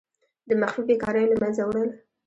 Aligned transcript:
د 0.47 0.49
مخفي 0.61 0.81
بیکاریو 0.89 1.31
له 1.31 1.35
منځه 1.41 1.61
وړل. 1.65 1.89